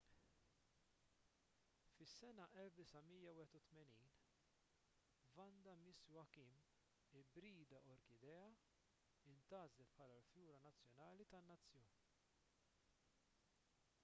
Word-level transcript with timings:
fis-sena 1.97 2.45
1981 2.53 4.07
vanda 5.35 5.73
miss 5.83 6.01
joaquim 6.13 6.55
ibrida 7.19 7.81
orkidea 7.95 8.47
intgħażlet 9.33 9.91
bħala 9.99 10.17
l-fjura 10.23 10.59
nazzjonali 10.69 11.29
tan-nazzjon 11.35 11.89